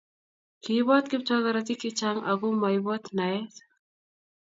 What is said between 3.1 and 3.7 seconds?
naet